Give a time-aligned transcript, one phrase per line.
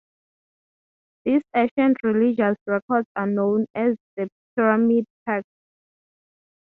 [1.25, 5.47] These ancient religious records are known as the Pyramid Texts.